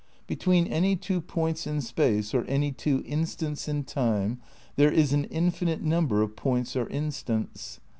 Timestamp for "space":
1.79-2.33